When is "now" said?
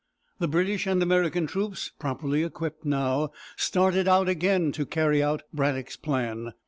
2.85-3.29